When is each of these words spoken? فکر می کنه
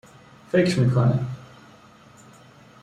فکر 0.51 0.79
می 0.79 0.89
کنه 0.91 1.19